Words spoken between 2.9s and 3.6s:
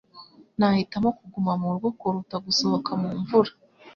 mu mvura.